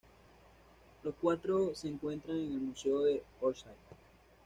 Los 1.03 1.13
cuatro 1.21 1.75
se 1.75 1.87
encuentran 1.87 2.35
en 2.35 2.53
el 2.53 2.59
Museo 2.59 3.03
de 3.03 3.21
Orsay. 3.39 3.75